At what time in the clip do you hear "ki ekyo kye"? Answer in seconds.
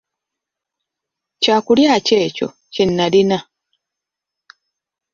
2.05-2.85